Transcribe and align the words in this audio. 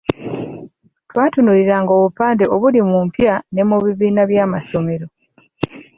Twatunuuliranga 1.09 1.91
obupande 1.97 2.43
obuli 2.55 2.79
mu 2.89 2.99
mpya 3.07 3.33
ne 3.53 3.61
mu 3.69 3.77
bibiina 3.83 4.21
bya 4.29 4.41
amasomero. 4.47 5.07